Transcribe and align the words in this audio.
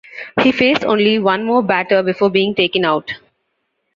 He 0.41 0.51
faced 0.51 0.83
only 0.83 1.19
one 1.19 1.43
more 1.43 1.61
batter 1.61 2.01
before 2.01 2.31
being 2.31 2.55
taken 2.55 2.85
out. 2.85 3.13